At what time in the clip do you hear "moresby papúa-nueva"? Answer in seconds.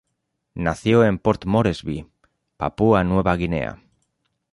1.45-3.35